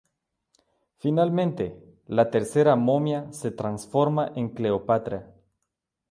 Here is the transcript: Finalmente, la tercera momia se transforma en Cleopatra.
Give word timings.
Finalmente, 0.97 1.67
la 2.07 2.31
tercera 2.31 2.75
momia 2.75 3.31
se 3.31 3.51
transforma 3.51 4.31
en 4.35 4.49
Cleopatra. 4.49 5.31